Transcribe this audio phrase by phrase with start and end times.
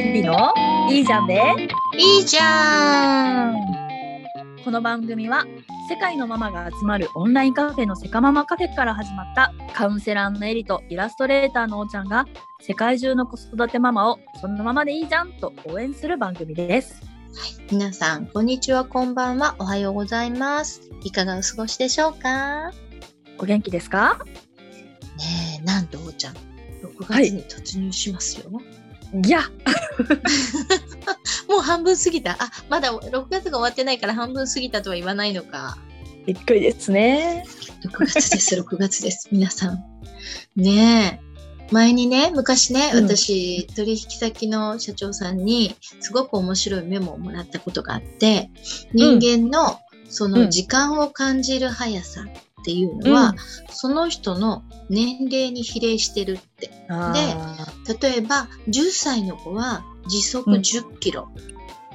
[0.00, 0.54] エリの
[0.88, 1.42] いいじゃんで
[1.98, 3.56] いいじゃん
[4.64, 5.44] この番組は
[5.90, 12.26] 世界のママが集まるオンラインカフェのセカママカフェから始まったカウンセラーのエリとイラストレーターのおーちゃんが
[12.60, 17.02] 世界中の子育てママをそのままでいいじゃんと応援する番組です。
[17.68, 20.82] 皆さん、こんにちは、こんばんは、おはようございます。
[21.02, 22.70] いかがお過ごしでしょうか？
[23.38, 24.24] お元気ですか？
[25.16, 26.34] ねえ、なんとおーちゃん、
[26.82, 28.48] 6はい月に突入しますよ。
[28.60, 28.64] い
[29.26, 29.42] や、
[31.48, 32.32] もう半分過ぎた。
[32.32, 35.78] あ、まだ6月が終わってないから半分過ぎたとは言わないのか。
[36.26, 37.44] びっくりですね。
[37.84, 39.28] 6月です、6月です。
[39.32, 39.84] 皆さん。
[40.56, 41.28] ねえ。
[41.70, 48.50] 前にね、昔ね、うん私、取引先の社長さんに、すごく面白いメモをもらったことがあって、
[48.92, 52.24] 人間の、その時間を感じる速さ
[52.68, 53.36] っていうのは、うん
[53.70, 56.70] その人の年齢に比例してるって。
[56.88, 61.30] あー例えば、10歳の子は時速うん10キロ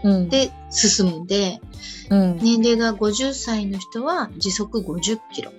[0.03, 1.59] うん、で進んで、
[2.09, 5.51] うん年齢が50歳の人は時速50キロ。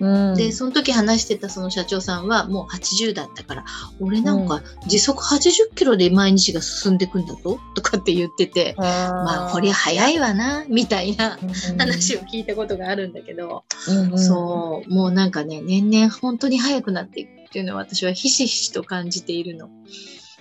[0.00, 3.64] うん、で、その時話してたその社長さんはもう80だったから、
[4.00, 11.38] 俺なんか時速80キロで毎日が進んでいくんだぞとかって言ってて、まあ、こりゃ早いわな、みたいな
[11.78, 14.18] 話を聞いたことがあるんだけど、うん、うん。
[14.18, 19.68] そう、もうなんかね、年々本当に早くなっていくっていうのは私はひしひしと感じているの。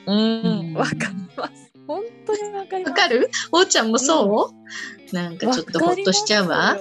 [0.06, 1.72] うん、わかります。
[1.88, 2.92] 本当にわかります。
[2.92, 3.30] わかる？
[3.52, 4.54] おーちゃんもそ
[5.12, 6.78] う、なんかちょっとほっとしちゃうわ。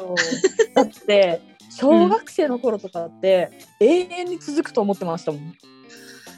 [0.74, 5.55] だって小学生の頃とかって、永遠に続くと思ってましたもん。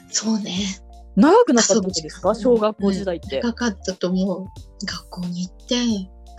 [0.09, 0.53] そうね。
[1.15, 2.35] 長くなかった時ですか？
[2.35, 3.41] 小学校時代って。
[3.41, 4.45] 長かったと思う。
[4.85, 5.75] 学校に行って、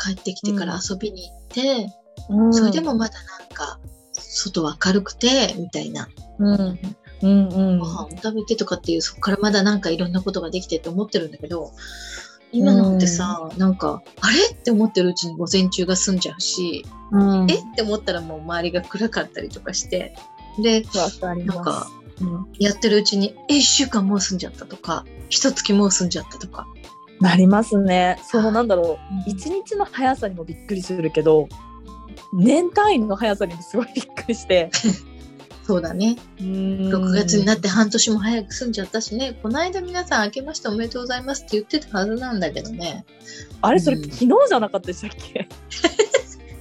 [0.03, 1.87] 帰ってきてから遊びに行って、
[2.29, 3.81] うんそれでもまだなんか、
[4.13, 6.09] 外明るくて、みたいな。
[6.39, 6.79] うん
[7.23, 11.73] うんうんご飯を食べてとかっていう、そこからまだなんかいろんなことができてって思ってるんだけど、
[12.53, 14.47] 今のってさ、なんか、あれ？
[14.53, 17.51] って思ってるうちに午前中が済んじゃうし、うん。
[17.51, 17.55] え？
[17.55, 20.15] って思ったらもう周りが暗かったりとかして、
[20.59, 20.83] で、
[21.23, 21.89] なんか
[22.21, 26.67] うんやってるうちに、え、一週間もう済んじゃったとか、一月もう済んじゃったとか。
[27.21, 28.19] なりますね。
[28.25, 29.15] そのなんだろう。
[29.29, 29.33] うん。
[29.33, 31.49] 一日の速さにもびっくりするけど
[32.33, 34.71] 年単位の速さにもすごいびっくりして。
[35.71, 36.17] そうだね。
[36.41, 43.05] 6 6月になって半年も早く済んじゃったしね、この間皆さん明けましておめでとうございますって言ってたはずなんだけどね。
[43.61, 45.49] あれそれうん昨日じゃなかったでしたっけ？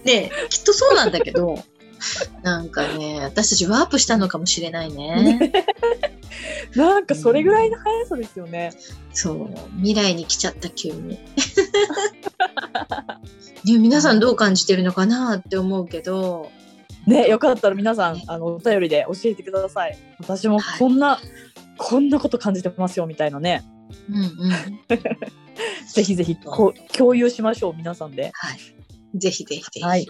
[0.05, 1.57] で、きっとそうなんだけど、
[2.43, 5.53] なんかね、私たちワープしたのかもしれないね。
[6.75, 8.73] なんかそれぐらいの速さですよね。
[9.11, 11.17] そう、未来に来ちゃった急に。
[13.65, 16.51] ね、皆さんどう感じてるのかなって思うけど、
[17.09, 19.97] ねよかったら皆さんあのお便りで教えてください。
[20.19, 21.19] 私もこんな、
[21.77, 23.63] こんなこと感じてますよみたいなね。
[24.09, 24.29] うんうん。
[25.91, 28.31] ぜひぜひこう共有しましょう皆さんで。
[28.33, 28.59] はい。
[29.15, 29.83] ぜひぜひぜひ。
[29.83, 30.07] はい。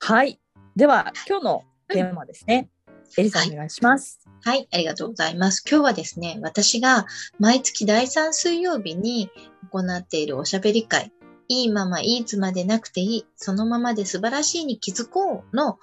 [0.00, 0.40] はい。
[0.74, 2.70] では今日のテーマですね。
[3.18, 4.20] エリさんお願いします。
[4.44, 5.62] はい、ありがとうございます。
[5.68, 7.06] 今日はですね、私が
[7.38, 9.30] 毎月第3水曜日に
[9.70, 11.12] 行っているおしゃべり会、
[11.52, 15.78] いいままいい妻でなくていい、そのままで素晴らしいに気づこうの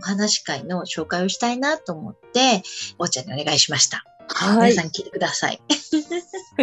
[0.00, 2.62] お話会の紹介をしたいなと思って、
[2.98, 4.04] おーちゃんにお願いしました。
[4.28, 5.62] はい皆さん聞いてください。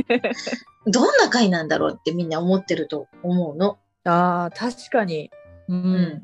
[0.86, 3.78] どんな会なんだろうってみんな思ってると思うの。
[4.04, 5.32] ああ確かに。
[5.68, 5.74] う。
[5.74, 6.24] うん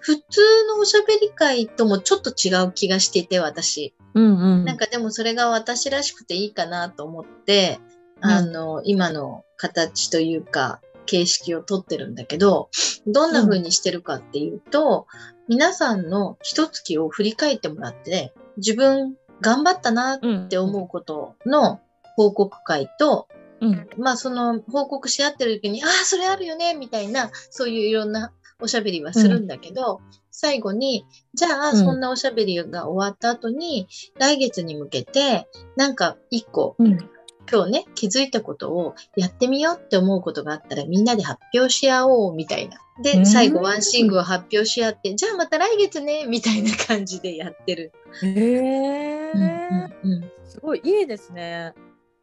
[0.00, 3.94] 普通のおしゃべり会ともちょっと違う気がしていて、私。
[4.14, 4.64] うんうん。
[4.64, 7.78] なんかでもそれが私らしくていいかなと思って、
[8.22, 12.70] うんあの、今の形というか、形式をとってるんだけど、
[13.04, 15.08] どんな風にしてるかっていうと、
[15.48, 21.80] 皆さんの一月を振り返ってもらって、自分頑張ったなっうんて思うことの
[22.14, 23.26] 報告会と、
[23.60, 23.88] うん。
[23.98, 30.00] まあその報告し合ってる時に、ああ、それあるよね、みたいな、そういういろんなおしゃべりはするんだけど、
[30.30, 31.04] 最後に、
[31.34, 37.10] じゃあうんそんなおしゃべりが終わった後に、来月に向けて、なんか一個、うん。
[37.50, 42.78] 今日ね、気づいたことをやってみようって思うことがあったらみんなで発表し合おうみたいな。
[43.02, 47.92] で、うん最後ワンシングを発表し合って、じゃあまた来月ね、みたいな感じでやってる。
[48.22, 51.74] へえ、うんうんすごいいいですね。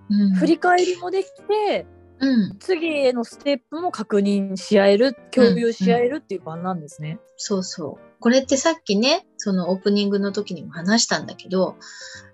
[0.09, 1.85] うんうん振り返りもできて、
[2.19, 7.19] うん、次へのステップも確認し合える、共有し合えるっていう場なんですね。
[7.35, 8.07] そうそう。
[8.19, 11.75] これってさっきね、そのオープニングの時にも話したんだけど、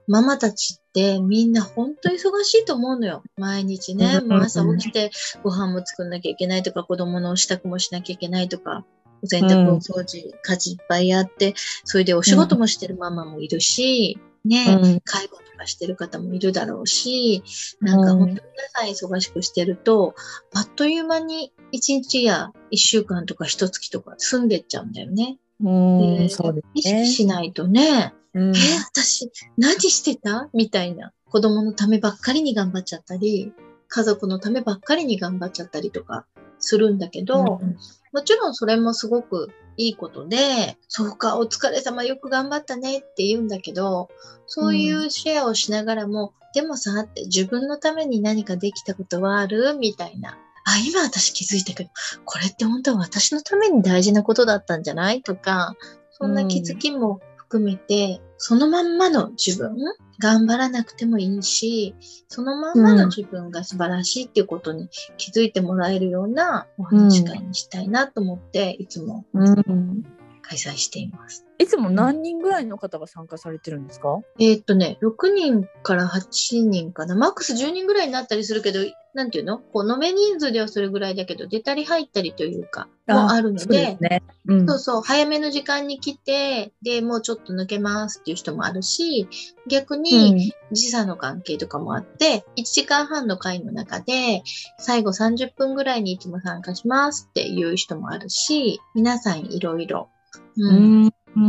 [0.07, 3.23] ママたちってみんな本当忙しいと思うのよ。
[3.37, 5.11] 毎日ね、うんもう朝起きて
[5.43, 8.85] ご飯も作んなきゃいけないとか、子供の支度もしなきゃいけないとか、
[9.21, 17.43] お洗濯、うんお掃除、家事いっぱいやって、それでお仕事もしてるママもいるし、ね、うん介護とかしてる方もいるだろうし、
[17.79, 20.15] なんか本当皆さん忙しくしてると、
[20.53, 25.37] あっという間に1日や1週間とか1月とか済んでっちゃうんだよね。
[25.61, 27.05] うん、でそうで意識。
[27.07, 28.59] しないとね、うんえ、
[28.91, 30.49] 私何してた？
[30.53, 31.11] みたいな。
[31.29, 33.53] 子供のためばっかりに頑張っちゃったり、
[33.87, 36.25] 家族のためばっかりに頑張っちゃったりとか
[36.59, 37.77] するんだけど、うん
[38.13, 44.07] もちろんそれもすごくいいことで、そうか、お疲れ様、よく頑張ったねって言うんだけど、
[44.45, 49.73] そういうシェアをしながらも、でもさ、って自分のために何かできたことはある？
[49.73, 50.37] みたいな。
[50.65, 51.89] あ、今私気づいたけど、
[52.25, 55.21] これって本当は私のために大事なことだったんじゃない？
[55.21, 55.75] とか、
[56.11, 59.75] そんな気づきも含めて、そのまんまの自分、
[60.19, 61.95] 頑張らなくてもいいし、
[62.27, 70.03] そのまんまの自分が素晴らしいっていうことに気づいてもらえるようなお話し会にしたいなと思って、いつもうん。
[70.41, 71.45] 開催しています。
[71.63, 74.19] いつも何人ぐらいの方が参加されてるんですか？
[74.39, 77.15] えーっとね、6人から8人かな。
[77.15, 78.79] マックス10人ぐらいになったりするけど、
[79.13, 79.59] なんていうの？
[79.59, 84.23] こう、飲め人数ではそれぐらいだけど、出たり入ったりというか、もあるのそうでで、すね。
[84.47, 89.27] うんそうそう、早めの時間に来て、で、もうちょっと抜けますっていう人もあるし、
[89.69, 94.43] 逆に時差の関係とかもあって、1時間半の会の中で、
[94.79, 100.09] 最後30分ぐらいにいつも参加しますっていう人もあるし、皆さんいろいろ。
[100.57, 101.39] ううんん、う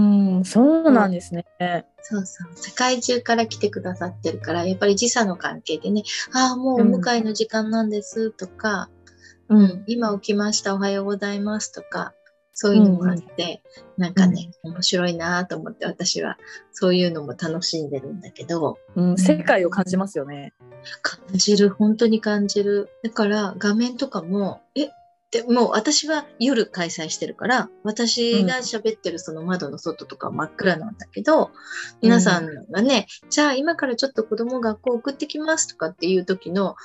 [0.40, 1.44] ん、そうなんですね。
[2.02, 2.50] そうそう。
[2.54, 6.02] 世界中から来てくださってるから、やっぱり時差の関係でね、
[6.32, 8.90] ああ、もうお迎えの時間なんですとか、
[9.48, 12.14] ううん、今起きました、おはようございますとか、
[12.54, 13.62] そういうのもあって、
[13.98, 16.38] なんかね、面白いなと思って私は
[16.72, 20.54] そういうのも楽しんでるんだけど、うん、世界を感じますよね。
[21.02, 22.88] 感じる、本当に感じる。
[23.02, 24.88] だから画面とかも、え
[25.34, 31.50] でもう私は夜開催してるから、私が喋ってるその窓の外とか真っ暗なんだけど、
[32.00, 36.76] 皆さんがね、じゃあ今からちょっと子供学校送ってきますとかっていう時の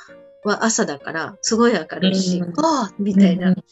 [0.44, 3.64] は朝だから、すごい明るいし、うんああみたいな、うん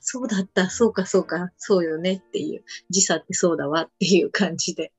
[0.00, 4.92] そうだった、そうかそうか、そうよねっていう、時差ってそうだわっていう感じで、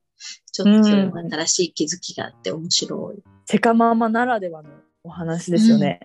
[0.53, 3.23] ちょっとそれも新しい気づきがあって面白い。
[3.45, 4.69] セカママならではの
[5.03, 5.99] お話ですよね。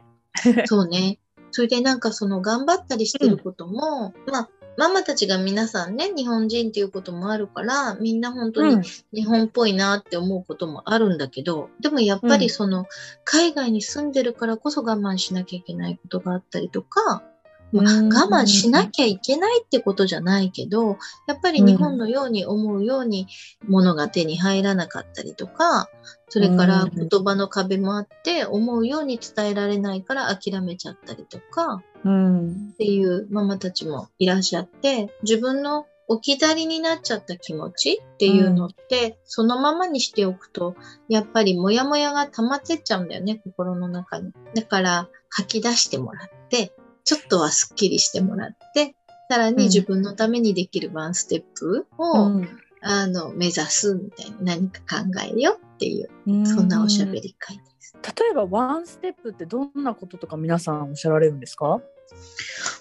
[0.66, 1.18] そうね。
[1.50, 8.82] それでなんかその頑張ったりしてることも、まあ、ママたちが皆さんね、日本人っていうこともあるから、みんな本当にうん。
[9.12, 12.86] 日本っぽいなって思うこともあるんだけど、でもやっぱりその、
[13.24, 17.22] 海外に住んでるからこそ我慢しなきゃいけないことがあったりとか、
[17.72, 23.26] まあうん我慢しなきゃいけないってことじゃないけど、やっぱり日本のように思うように
[23.68, 25.88] 物が手に入らなかったりとか、
[26.28, 27.08] それからうん。
[27.08, 32.70] 言葉の壁もあって思うように伝えられないから諦めちゃったりとかうん。
[32.72, 40.74] っていうママたちもいらっしゃって、自分の置き去りになっちゃった気持ちっていうのって、そのままにしておくと、
[41.08, 44.32] やっぱりモヤモヤが溜まってっちゃうんだよね、心の中に。
[44.54, 46.72] だから吐き出してもらって、
[47.10, 48.94] ちょっとはスッキリしてもらって、
[49.28, 52.48] さらに自分のためにできるワンステップを、うん
[52.82, 56.08] あの、目指すみたいな何か考えようっていう、
[56.46, 57.96] そんなおしゃべり会です。
[58.00, 61.80] 例えばワンステップってどんなこととか皆さんおっしゃられるんですか？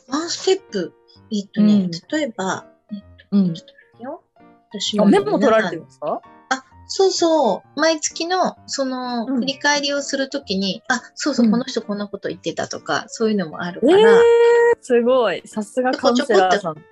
[0.09, 0.93] ワンステップ、
[1.31, 4.23] えっとね、うん例えば、えっと、うんちょっと待ってよ。
[4.71, 6.21] 私メモ取られてるんですか？
[6.89, 7.79] あ、そうそう。
[7.79, 14.21] 毎月の、その、うん振り返りをするときに、あ、そうそう、うんこの人こんなこと言ってたとか、そういうのもあるえーから、、
[14.81, 15.41] すごい。
[15.45, 16.75] さすがカウンセラーさん。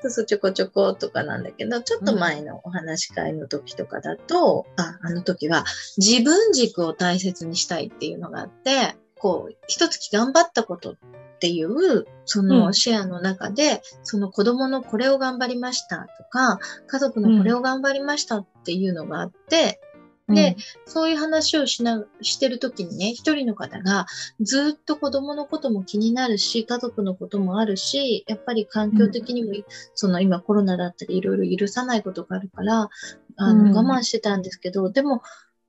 [0.00, 5.64] そうそう、ちょこちょことかなんだけど、ちょっと前のお話し会の時とかだと、あ、あの時は、
[5.96, 10.96] 自分軸を大切にしたいっていうのがあって、こう、一月頑張ったこと
[11.36, 12.74] っていう、そうのん。
[12.74, 19.80] シェアの中で、その子供のこれを頑張りましたとか、家族のこれを頑張りましたっていうのがあって、
[20.28, 24.06] で、そういう話をしな、してるときにね、一人の方が
[24.40, 29.52] ずっと子供のことも気になるし、家族のこともあるし、やっぱり環境的にも、
[29.94, 32.88] その今コロナだったりいろいろ許さないことがあるから、
[33.36, 33.72] あの、うん。
[33.72, 35.22] 我慢してたんですけど、でも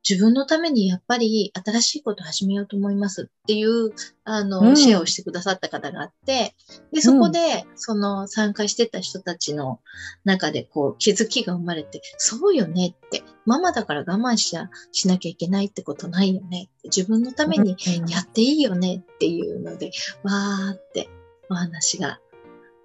[0.10, 3.92] 自分のためにやっぱり新しいこと始めようと思いますっていう、
[4.24, 4.78] あの、うん。
[4.78, 6.56] シェアをしてくださった方があって、
[6.94, 9.82] で、そこで、その参加してた人たちの
[10.24, 17.76] 中でこう気づきが生まれて、そうよねって、ママだから我慢しなしなきゃいけないってことないよねって、自分のために
[18.08, 19.92] やっていいよねっていうので、
[20.24, 21.10] わーって
[21.50, 22.20] お話が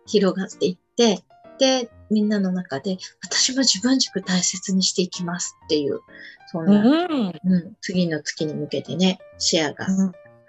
[0.07, 1.23] 広がっていって、
[1.59, 6.01] で、みんなの中で、私も自分軸大切にしていきますっていう、
[6.51, 7.41] そんうな、ん。
[7.45, 9.87] うん、次の月に向けてね、シェアが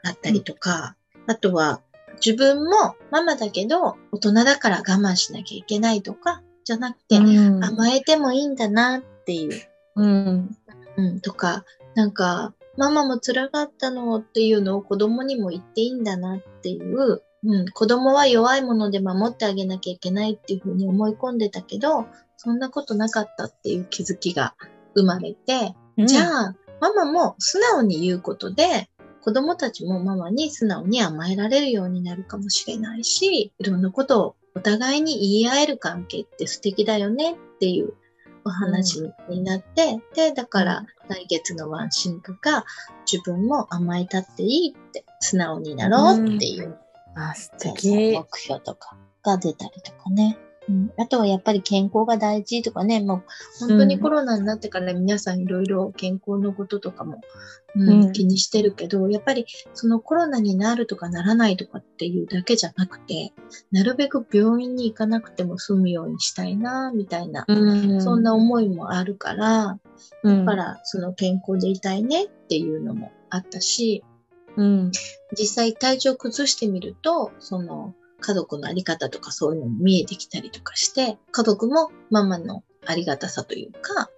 [0.04, 0.96] あったりとか、
[1.28, 1.82] あとは
[2.24, 9.62] 自分もママだけど大人だから我慢しなきゃいけないとか、じゃなくて、うん甘えてもいいんだなっていう、
[9.96, 10.58] うん。
[10.98, 22.06] うん、とか、なんか、ママも辛かったのっていうのを子供にも言っていいんだなっていう、うん、子供は弱いもので守ってあげなきゃいけないっていうふうに思い込んでたけど、
[22.38, 24.56] そんなことなかったっていう気づきが
[24.96, 28.90] 生まれて、じゃあ、ママも素直に言うことで、
[29.22, 37.94] 子供たちもママに素直に甘えられるようになるかもしれないし、いろんなことをお互いに言い合える関係って素敵だよねっていう
[38.46, 42.66] お話になって、で、だから来月のワンシーンとか、
[43.10, 46.78] 自分も甘えたっていいって素直になろうっていう、
[47.16, 48.14] あ、素敵。
[48.14, 50.38] 目標とかが出たりとかね。
[50.70, 57.22] うん、あとはやっぱり健康が大事とかね、もう本当にコロナになってから皆さんいろいろ健康のこととかも、
[57.76, 58.12] うんうん。
[58.12, 63.34] 気にしてるけど、やっぱりそのコロナになるとかならないとかっていうだけじゃなくて、
[63.72, 68.02] なるべく病院に行かなくても済むようにしたいな、みたいな、うん。
[68.02, 69.80] そんな思いもあるから、
[70.24, 70.46] うん。
[70.46, 74.04] だからその健康でいたいねっていうのもあったし、
[74.58, 74.92] うん。
[75.38, 84.10] 実際体調崩してみると、その家族のあり方とかそういうのも見えてきたりとかして、家族もママのありがたさというか、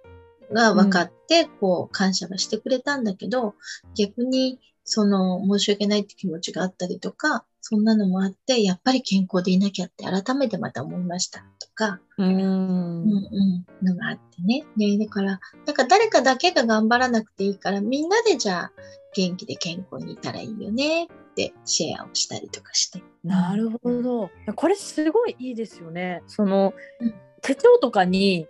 [0.52, 3.54] が分かって、こう感謝はしてくれたんだけど、
[3.96, 14.64] 逆にその申し訳ないって気持ちがあったりとか、そんなのもあって、やっぱり健康でいなきゃって改めてまた思いましたとか、うんうんうん、のがあってね。
[14.76, 18.72] ね、だから、なんか誰かだけが頑張らなくていいから、みんなでじゃあ
[19.16, 23.02] 元気で健康にいたらいいよねってシェアをしたりとかして。
[23.24, 24.30] なるほど。
[24.54, 26.22] これすごいいいですよね。
[26.26, 28.48] その、うん手帳とかに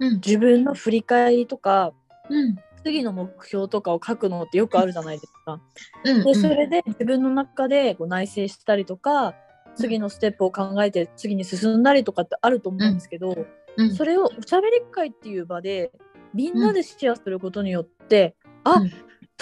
[0.00, 1.92] うん、自分の振り返りとか
[2.28, 5.60] うん、次の目標とかを書くのってよくあるじゃないですか。
[6.04, 6.24] うん。
[6.24, 9.34] でそれで自分の中でこう内省したりとか
[9.74, 15.92] 次のステップを考えて次に進んだりとかってあると思うんですけど、うん、それをおしゃべり会っていう場で
[16.34, 18.92] みんなでシェアすることによって、あ、うん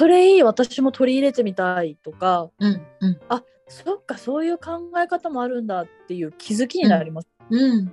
[0.01, 2.49] それいい私も取り入れてみたいとか。
[2.59, 7.29] うん、うん、あそっかそういう考え方もあるんだっていう気づきになります。
[7.51, 7.93] うん。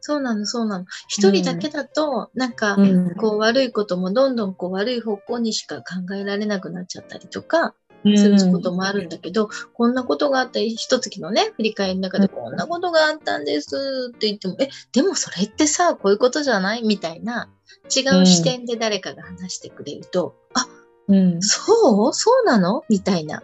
[0.00, 0.84] そうなの、そうなの。
[1.08, 3.14] 一人だけだと、なんか、うん。
[3.16, 8.16] こう悪いこともどんどんこう悪い方向にしか考えられなくなっちゃったりとか、うん。
[8.16, 12.34] することもあるんだけど、こんなことがあったり、一月のね、振り返りの中でうん。
[12.36, 16.84] こんなことがあったんですって言っても、え、でもそれってさ、こういうことじゃない？
[16.84, 17.50] みたいな、
[17.86, 20.66] 違う視点で誰かが話してくれると、あ、
[21.08, 21.42] うん。
[21.42, 22.12] そう？
[22.12, 22.84] そうなの？
[22.88, 23.42] みたいな。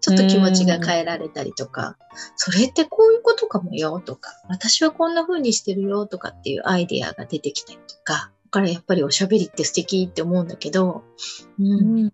[0.00, 1.96] ちょっと気持ちが変えられたりとか、
[2.36, 11.02] それってこういうことかもよとか、私はこんな風にしてるよとかっていうアイデアが出てきたりとか、だからやっぱりおしゃべりって素敵って思うんだけど、
[11.58, 12.12] うん、うん。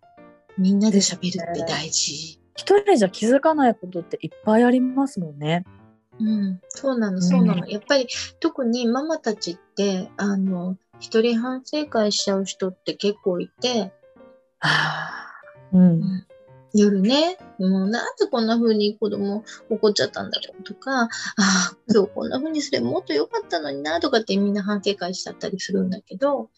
[0.57, 2.41] みんなで喋るって大事。
[2.57, 5.65] 一人じゃ気づかないことっていっぱいありますもんね。
[6.19, 7.67] うん、そうなの、そうなの。
[7.69, 8.07] やっぱり
[8.41, 13.93] 特にママたちって、あの、一人反省会しちゃう人って結構いて、
[15.73, 16.27] うん。
[16.75, 26.49] 夜ね、もうなんでこんな風に子供怒っちゃったんだろうとか、ああ、今日こんな風にすればもっと良かったのになとかってみんな反省会しちゃったりするんだけど、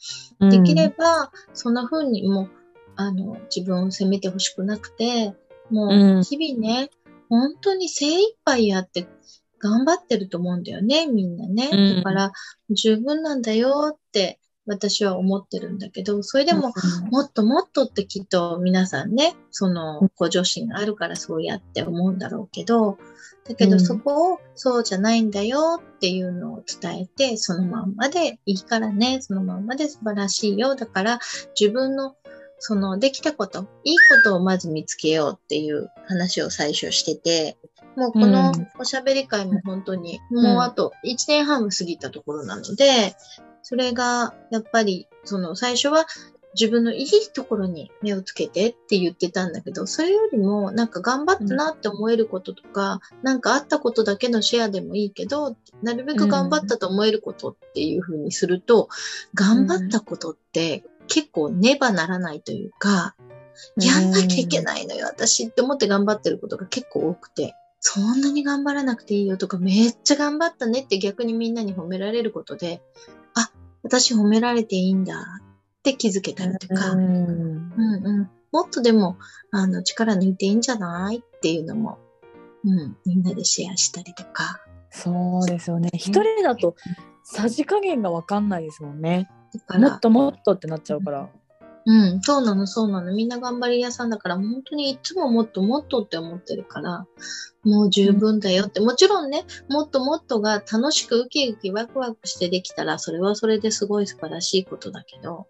[0.41, 2.51] できればそんな風にもう、
[2.97, 5.35] あの、自分を責めてほしくなくて、
[5.71, 6.21] もうん。
[6.21, 6.91] う日々ね、
[7.29, 9.09] 本当に精一杯やって
[9.59, 11.71] 頑張ってると思うんだよね、みんなね。
[11.73, 11.97] うん。
[11.97, 12.33] だから
[12.71, 16.73] 十分なんだよって私は思ってるんだけど、それでも、
[17.11, 22.99] もっともっとってきっと皆さんね、そのご助身があるからそうやって思うんだろうけど、
[23.47, 23.71] だけうん。
[23.73, 30.75] どそこをそうじゃないんだよっていうのを伝えて、そのまんまでいいからね、そのまんまで素晴らしいよ。
[30.75, 31.21] だから
[31.59, 32.17] 自分の
[32.59, 37.59] そのできたこと、いいことをまず見つけようっていう話を最初してて、
[37.97, 38.69] もうこのうん。
[38.79, 40.35] おしゃべり会も本当に、ん。
[40.43, 43.15] もうあと1年半も過ぎたところなので、
[43.65, 46.07] それがやっぱりその最初は
[46.55, 58.89] 自分のいいところに目をつけてって言ってたんだけど、それよりもなんか頑張ったなって思えることとか、なんかあったことだけのシェアでもいいけど、なるべく頑張ったと思えることっていう風にすると、
[59.35, 63.17] 頑張ったことって結構ねばならないというか、
[63.81, 72.81] やんなきゃいけないのよ、私って思って頑張ってることが結構多くて、そんなに頑張らなくていいよとか、めっちゃ頑張ったねって逆にみんなに褒められることで、
[73.85, 79.19] 私褒められていいんだって気づけたりとか、うんうんうん、もっとでも
[79.53, 81.99] あの力抜いていいんじゃないっていうのも、
[82.65, 84.61] うん、みんなでシェアしたりとか。
[84.91, 85.91] そうですよね。
[85.93, 86.77] 一人だと
[87.25, 89.29] さじ加減がわかんないですもんね。
[89.69, 91.29] もっともっとってなっちゃうから。
[91.87, 93.13] うん、そうなの、そうなの。
[93.13, 97.07] みんな頑張り屋さんだから、本当にいつももっともっとって思ってるから、
[97.63, 98.81] もう十分だよって。
[98.81, 105.47] もちろんね、もっともっとが楽しくウキウキワクワクしてできたら、それはそれですごい素晴らしいことだけど、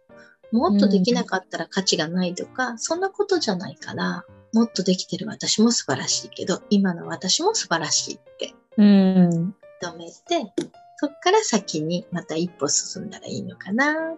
[0.50, 9.54] もっとできなかったら価値がないとか、そんなことじゃないから、もっとできてる私も素晴らしいけど、今の私も素晴らしいってうん。
[9.82, 10.52] 認めて、
[10.96, 14.16] そっから先にまた一歩進んだらいいのかな。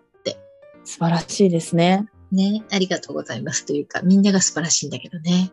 [0.87, 2.09] 素晴らしいですね。
[2.33, 5.53] ね、ありがとうございますというか、みんなが素晴らしいんだけどね。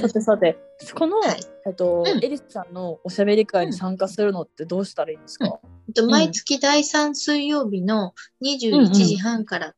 [0.00, 0.58] さてさて、
[0.94, 1.40] この、はい。
[1.66, 2.24] えっと、うん。
[2.24, 9.74] エリスさんのおしゃべり会に参加するのってどうしたらいいんですか、えっと毎月第3水曜日の21時半から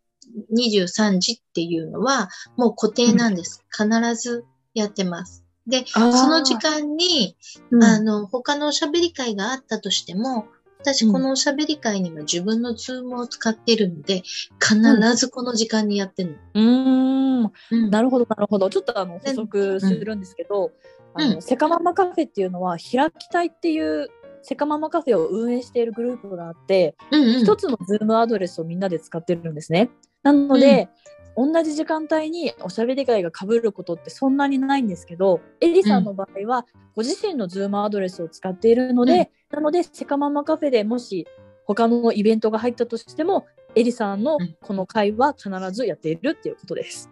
[0.57, 3.64] 23時っていうのは、もう固定なんです。
[3.71, 5.45] 必ずやってます。
[5.66, 7.37] で、その時間に、
[7.71, 7.85] うん。
[7.85, 10.47] あの、他のおしゃべり会があったとしても、
[10.80, 14.23] 私うんこのおしゃべり会には自分のズームを使ってるので、
[14.61, 14.80] 必
[15.16, 16.37] ずこの時間にやってるの。
[16.54, 18.70] うーん、うんなるほど、なるほど。
[18.70, 20.73] ちょっとあので補足するんですけど、うん
[21.20, 24.08] あのセカママカフェっていうのは、開きたいっていう
[24.42, 29.90] セカママカフェを運営しているグループがあって、うんうん一つの Zoom アドレスをみんなで使ってるんですね。
[30.23, 30.88] なので、
[31.40, 36.66] 同じ時間帯におしゃべり会が被ることってそんなにないんですけど、エリさんの場合は
[36.97, 41.28] ご自身の Zoom アドレスを使っているので、なのでセカママカフェでもし
[41.64, 47.09] 他のイベントが入ったとしても、エリさんのうんこの会は必ずやっているっていうことです。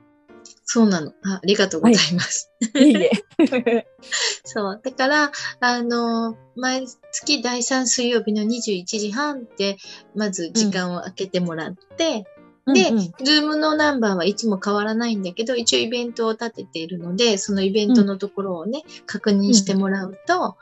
[0.65, 1.35] そうなのあ。
[1.35, 2.53] ありがとうございます。
[2.75, 3.87] いえいえ。
[4.45, 4.81] そう。
[4.83, 9.77] だから、あの、毎月第3水曜日の21時半って、
[10.15, 12.25] まず時間を空けてもらって、
[12.67, 13.13] で、うんうん。
[13.25, 20.57] Zoom のナンバーはいつも変わらないんだけど、一応イベントを立てているので、そのイベントのところをね、確認してもらうと、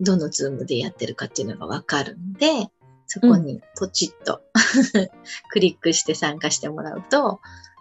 [0.00, 2.70] どの Zoom でやってるかっていうのがわかるんで、
[3.06, 4.40] そこにポチッと
[5.50, 7.40] クリックして参加してもらうと、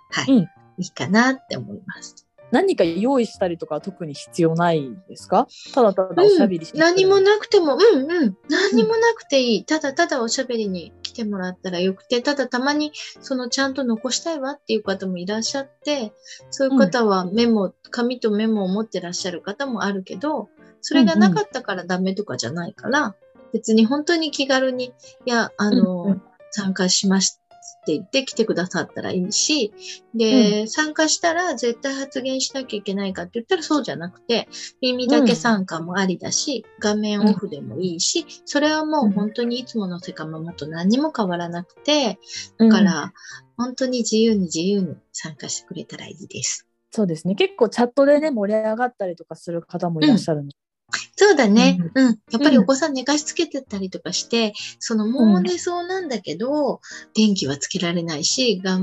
[0.09, 0.43] はい、うん。
[0.77, 2.27] いいかなって思います。
[2.51, 5.48] 何か用意したりとかは特に必要ないですか？
[5.74, 9.65] ただただおしゃべりしうん、て何もなくても、うんうん、何もなくていい。
[9.65, 12.91] ただただおしゃべりに来てもらったらよくて、ただたまに
[13.22, 16.14] そのちゃんと残したいわっていう方もいらっしゃって、
[16.50, 20.50] そういう方はメモ、紙とメモを持ってらっしゃる方もあるけど、
[20.81, 23.16] それがなかったからダメとかじゃないから、
[23.53, 24.94] 別に本当に気軽に、
[25.25, 26.22] いや、あの、うんうん。
[26.53, 27.40] 参加しました
[27.81, 29.74] って言って来てくださったらいいし、
[30.13, 34.48] で、参加したら絶対発言しなきゃいけないかって言ったらそうじゃなくて、
[34.81, 42.20] 耳だけ参加もありだし、画面オフでもいいし、それはもう本当にいつものセカママと何にも変わらなくて、
[42.59, 43.13] だから、
[43.57, 46.67] 本当に自由に自由に参加してくれたらいいです。
[46.91, 47.35] そうですね。
[47.35, 50.60] 結構チャットでね、盛り上がったりとかする方もいらっしゃるので。
[51.15, 51.77] そうだね。
[51.95, 52.19] ううん。
[52.31, 56.81] やっぱりお子さん寝かしつけてたりとかして、そのもう寝そうなんだけど、
[57.13, 58.79] 電気はつけられないし、画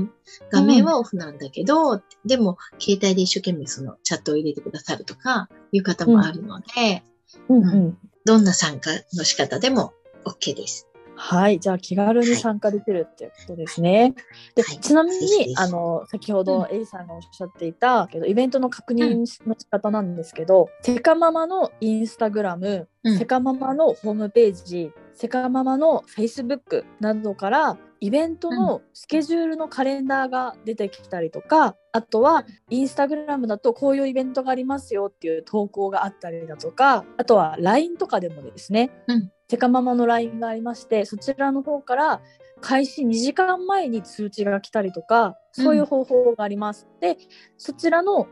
[0.51, 7.03] 画面はオフなんだけど、でも携帯で一生懸命そのチャットを入れてくださるとかいう方もあるので、
[7.47, 9.93] うんうんどんな参加の仕方でも
[10.25, 10.88] OK です。
[11.21, 11.59] はい。
[11.59, 14.15] じゃあ気軽に参加できるっていうことですね。
[14.55, 14.79] で、はい。
[14.79, 23.17] ちなみにあの、先ほどエリさんがおっしゃっていたけど、イベントの確認の仕方なんですけど、セカママのインスタグラム、うん。
[23.17, 42.21] セカママのホームページ、セカママのフェイスブックなどから、イベントのスケジュールのカレンダーが出てきたりとか、あとはインスタグラムだとこういうイベントがありますよっていう投稿があったりだとか、あとは LINE とかでもですね、うんセカママの LINE がありまして、そちらの方から
[42.61, 46.87] 開始2時間前に通知が来たりとか、そういう方法があります。
[47.01, 47.17] で、
[47.57, 48.27] そちらの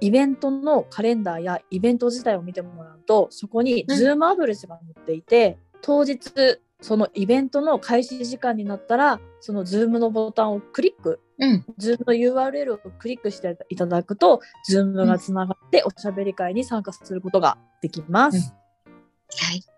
[0.00, 6.32] イベントのカレンダーやイベント自体を見てもらうと、そこにうん Zoom アドレスが載っていて、当日、
[6.80, 11.64] そのイベントの開始時間になったら、その Zoom のボタンをクリック、うん。
[11.78, 18.54] Zoom の URL をクリックしていただくと、Zoom がつながっておしゃべり会に参加することができます。
[19.36, 19.71] はい。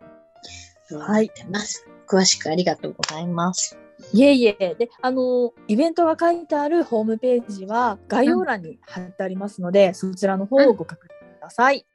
[0.99, 1.87] そうなってます。
[2.07, 3.79] 詳しくありがとうございます。
[4.13, 4.77] いえいえ。
[4.79, 11.87] で、あの、イベントが書いてあるホームページは概要欄に貼ってありますので、そちらの方をご確認ください。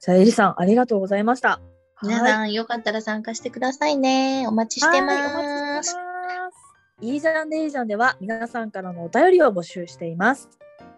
[0.00, 1.48] じゃあ、エリさん、ありがとうございました。
[1.48, 1.72] はい
[2.04, 4.44] 皆さん、よかったら参加してくださいね。
[4.48, 6.00] お待ちしてまはいお待ちしすて。
[6.00, 6.62] ます。
[7.00, 10.48] いいじゃんでいいじゃんでは皆さんからのお便りを募集しています。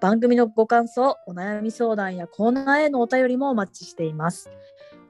[0.00, 4.50] 番組のご感想、お悩み相談やコーナーへのお便りもお待ちしています。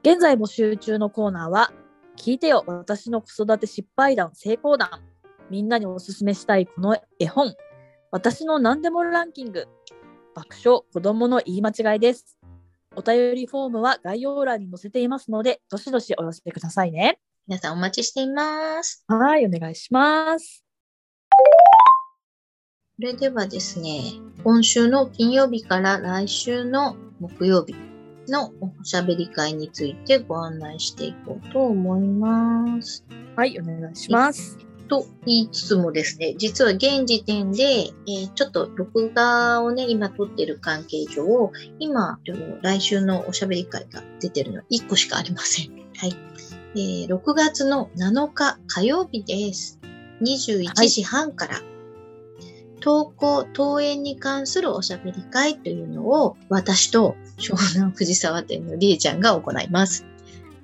[0.03, 1.71] 現在募集中のコーナーは、
[2.17, 5.01] 聞いてよ、私の子育て失敗談、成功談。
[5.49, 7.53] みんなにおすすめしたいこの絵本。
[8.11, 9.67] 私の何でもランキング。
[10.33, 12.37] 爆笑、子供の言い間違いです。
[12.95, 17.19] お便りフォームは概要欄に載せていますので、どしどしお寄せくださいね。
[17.47, 19.03] 皆さんお待ちしています。
[19.07, 20.63] はい、お願いします。
[22.95, 24.01] それではですね、
[24.43, 27.75] 今週の金曜日から来週の木曜日
[28.27, 33.05] のおしゃべり会についてご案内していこうと思います。
[33.35, 34.57] はい、お願いします。
[34.87, 42.19] と言いつつもですね、実は現時点で、えーちょっと録画をね、今撮ってる関係上、今、
[42.61, 45.71] 来週のおしゃべり会が出てるの1個しかありません。
[45.97, 46.15] はい。
[46.75, 49.79] えー6月の7日火曜日です。
[50.21, 51.61] 21時半から、
[52.79, 60.05] 投稿、登園に関するおしゃべり会というのを、私と湘南藤沢店のりえちゃんが行います。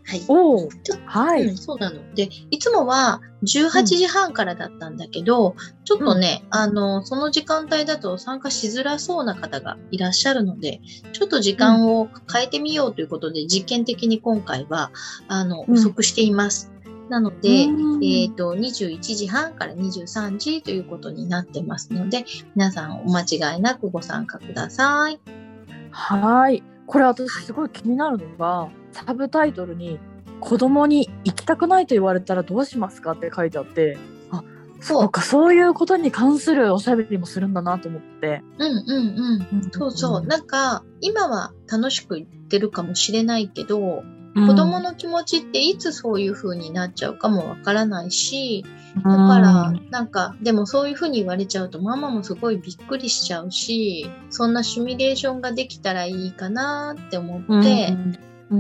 [0.06, 0.24] はい。
[0.28, 0.70] お
[1.06, 1.44] はい。
[1.46, 2.02] うん、そうなの。
[2.16, 5.56] で、いつもは18時半からだったんだけど、
[5.86, 10.82] ちょっとね、あの、その時間帯だと参加しづらそうな方がいらっしゃるので、
[11.14, 14.92] ちょっと時間を変えてみようということで、実験的に今回は、
[15.28, 16.72] あの、うん遅くしています。
[17.10, 25.51] なので、うんえっ、と、21時半から23時ということになってますので、皆さんお間違いなくご参加ください。
[25.91, 26.63] はい。
[26.88, 29.99] これ私すごい気になるのが、サブタイトルに
[30.39, 33.97] 子供に行きたくないと言われたらどうしますかって書いてあって、
[34.32, 34.43] あ、
[34.80, 38.43] そそううかそういうことに関するおしゃべりもするんだなと思って。
[38.58, 39.71] うんうんうん。
[39.71, 40.25] そうそう。
[40.25, 48.65] なんか、今は楽しく言ってるかもしれないけど、子供の気持ちっていつそういう風になっちゃうかもわからないし、
[48.96, 57.96] だから、なんか、でもそういう風に言われちゃうとママもすごいびっくりしちゃうし、そんなシミュレーションができたらいいかなって思って、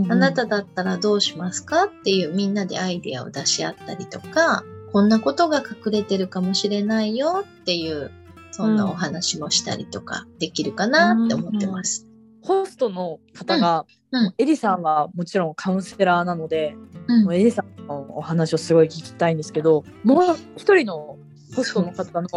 [0.09, 8.11] あなただったらどうしますかっていうみんなでアイデアを出し合ったりとか、こんなことが隠れてるかもしれないよっていう、
[8.51, 12.10] そんなお話もしたりとかできるかなって思ってます。
[12.41, 14.25] ホストの方が、うん。
[14.25, 14.33] うん。
[14.37, 16.75] エリさんはもちろんカウンセラーなので、
[17.07, 17.33] うん。
[17.33, 21.17] エリさんのお話をすごい聞きたいんですけどもう一人の
[21.55, 22.27] ホストの方の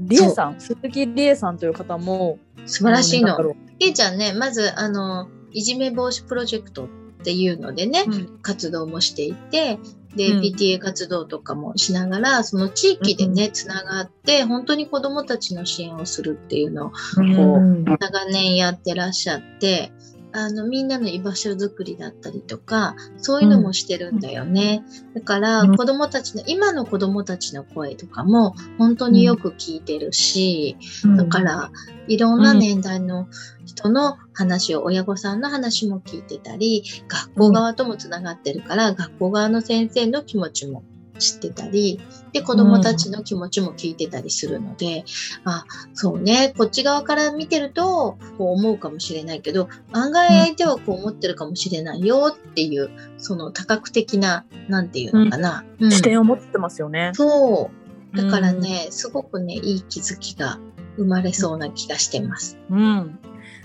[0.00, 3.36] リエさん鈴木リエさんという方も素晴らしいの。
[3.78, 6.88] りえちゃんね、まず、あの、いじめ防止プロジェクトっ
[7.24, 8.38] ていうのでね、うん。
[8.40, 9.78] 活動もしていて、
[10.16, 10.40] で、うん。
[10.40, 19.92] PTA 活動とかもしながら、その地域でね、つながって、本当に子供たちの支援をするっていうのをうん長年やってらっしゃって、
[20.34, 24.82] あの、みんなの居場所づくりだったりとか、そういうのもしてるんだよね。
[25.14, 25.76] だから、うん。
[25.76, 30.76] 子供たちの、今の子供たちの声とかも、本当によく聞いてるし、
[31.16, 31.70] だから、
[32.08, 33.28] いろんな年代の
[33.66, 40.82] 人の話を、親御さんの話も聞いてたり、学校側ともつながってるから、学校側の先生の気持ちも
[41.22, 42.00] 知ってたり、
[42.32, 45.04] で、子供たちの気持ちも聞いてたりするので、
[45.44, 55.64] あ、そうね、こっち側から見てると、こう思うかもしれないけど、案外相手はこう思ってるかもしれないよっていう、その多角的な、なんていうのかな。
[55.80, 57.10] うん視点を持ってますよね。
[57.14, 57.70] そ
[58.12, 58.16] う。
[58.16, 60.58] だからね、すごくね、いい気づきが
[60.96, 62.58] 生まれそうな気がしてます。
[62.70, 63.18] うん、うん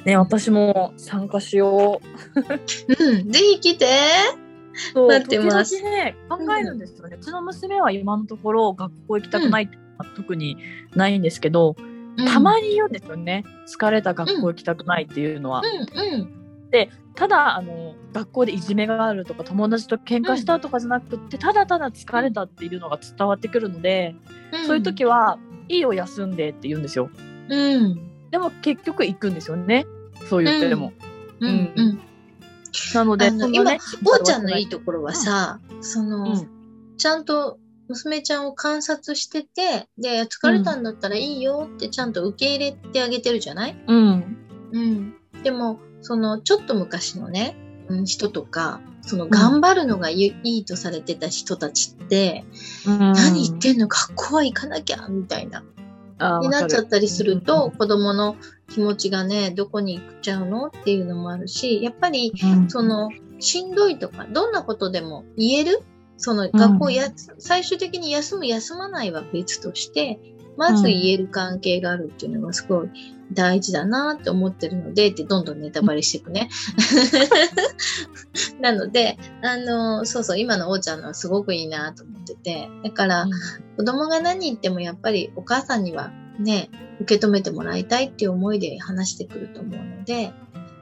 [0.05, 1.99] ね、私も参加しよ
[2.97, 3.03] う。
[3.03, 4.46] うん、ぜひ来て。
[4.93, 7.17] そう待ってますね考えるんですよね。
[7.19, 9.77] うちの娘は今のところ学校行きたくないって
[10.15, 10.57] 特に
[10.95, 11.75] ないんですけど、
[12.25, 13.43] たまに言うんですよね。
[13.67, 15.61] 疲れた学校行きたくないっていうのは。
[15.61, 16.29] うん、うん、
[17.15, 24.15] ただあの学校でいじめがあるとか友達と喧嘩したとかじゃなくって、ただただ疲れたっていうのが伝わってくるので、
[24.51, 24.65] うん。
[24.67, 27.09] そういう時は「いいよ休んで」って言うんですよ。
[27.49, 29.85] うん、でも結局行くんですよね。
[30.29, 30.93] そう言ってでも。
[31.39, 31.99] うん、うん。
[32.93, 36.49] なのであのそんなねおーちゃんのいいところはさ、その、うん。
[36.97, 37.59] ちゃんと
[37.89, 43.81] 娘ちゃんを観察してて、で、疲れたんだったらいいよってちゃんと受け入れてあげてるじゃない？
[43.87, 44.37] うん。
[44.71, 45.15] うん。
[45.43, 47.55] でも、その、ちょっと昔のね、
[47.87, 52.43] うん、人とか、その、頑張るのがいい,、とされてた人たちって、
[52.85, 53.87] 何言ってんの？
[53.87, 55.63] 学校は行かなきゃみたいな、
[56.41, 58.35] になっちゃったりすると、、子供の
[58.69, 62.69] 気持ちがね、どこに行っちゃうのっていうのもあるし、やっぱり、うん。
[62.69, 65.83] その、しんどいとか、どんなことでも言える
[66.17, 70.19] その、学校や、最終的に休む、休まないは別として、
[70.57, 72.89] まず言える関係があるっていうのがすごい
[73.31, 76.49] 大事だなって思ってるので、ってどんどんネタバレしていくね。
[78.59, 83.27] なので、あの、そうそう、今のおーちゃんのはすごくいいなと思ってて、だから、
[83.77, 90.33] 子供が何言ってもやっぱりお母さんにはね、受け止めてもらいたいっていう思いで話してくると思うので、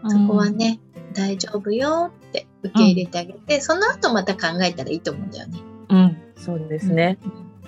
[0.07, 0.79] そこはね、
[1.13, 5.59] 大丈夫よって受け入れてあげて、その後また考えたらいいと思うんだよね。
[5.89, 7.17] うん、そうですね。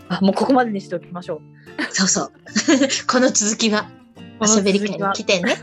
[0.10, 1.42] あ、もうここまでにしておきましょう。
[1.92, 2.32] そうそう。
[3.08, 3.90] この続きは、
[4.40, 5.56] おしゃべり会に来てね。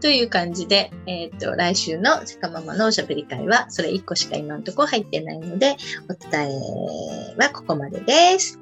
[0.00, 5.76] という感じで、えっ、と、来週のセカママのおしゃべり会は、それ1個しか今のところ入ってないので、
[6.08, 8.60] お伝えはここまでです。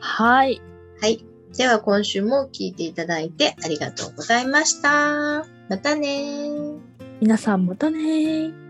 [0.00, 0.60] はい。
[1.00, 1.24] はい。
[1.56, 5.46] では今週も聞いていただいてありがとうございました。
[5.68, 6.78] またねー。
[7.20, 8.65] 皆さんまたねー。